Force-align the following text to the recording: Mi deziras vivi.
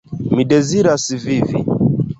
Mi 0.35 0.43
deziras 0.53 1.05
vivi. 1.25 1.65